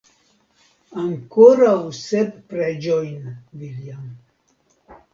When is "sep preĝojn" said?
1.99-3.23